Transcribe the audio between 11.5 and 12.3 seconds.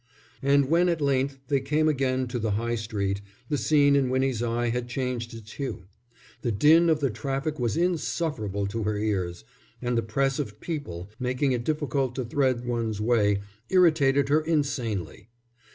it difficult to